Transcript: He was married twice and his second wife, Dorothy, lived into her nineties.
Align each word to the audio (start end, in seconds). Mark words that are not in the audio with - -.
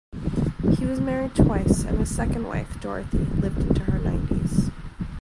He 0.79 0.83
was 0.87 0.99
married 0.99 1.35
twice 1.35 1.83
and 1.83 1.99
his 1.99 2.09
second 2.15 2.47
wife, 2.47 2.81
Dorothy, 2.81 3.19
lived 3.39 3.59
into 3.61 3.83
her 3.83 3.99
nineties. 3.99 4.71